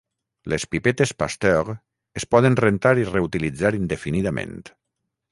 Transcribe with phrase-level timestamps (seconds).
[0.51, 1.67] Les pipetes Pasteur
[2.21, 4.57] es poden rentar i reutilitzar indefinidament.